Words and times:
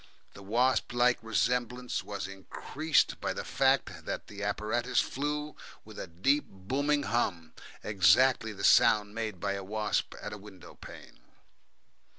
The 0.33 0.41
wasp 0.41 0.93
like 0.93 1.19
resemblance 1.21 2.03
was 2.03 2.27
increased 2.27 3.21
by 3.21 3.33
the 3.33 3.43
fact 3.45 4.03
that 4.05 4.25
the 4.25 4.41
apparatus 4.41 4.99
flew 4.99 5.55
with 5.85 5.99
a 5.99 6.07
deep 6.07 6.45
booming 6.49 7.03
hum, 7.03 7.53
exactly 7.83 8.51
the 8.51 8.63
sound 8.63 9.13
made 9.13 9.39
by 9.39 9.51
a 9.53 9.63
wasp 9.63 10.15
at 10.19 10.33
a 10.33 10.39
windowpane. 10.39 11.19